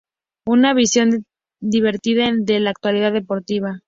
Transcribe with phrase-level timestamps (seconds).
[0.47, 1.25] Una visión
[1.61, 3.77] divertida de la actualidad deportiva.